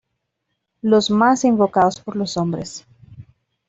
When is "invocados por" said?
1.43-2.15